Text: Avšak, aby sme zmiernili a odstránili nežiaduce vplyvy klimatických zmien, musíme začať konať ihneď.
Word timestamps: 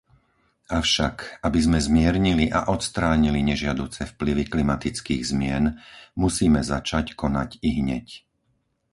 Avšak, 0.79 1.15
aby 1.47 1.59
sme 1.65 1.77
zmiernili 1.87 2.45
a 2.57 2.73
odstránili 2.75 3.39
nežiaduce 3.49 4.01
vplyvy 4.11 4.43
klimatických 4.53 5.21
zmien, 5.31 5.63
musíme 6.23 6.61
začať 6.73 7.05
konať 7.21 7.49
ihneď. 7.71 8.07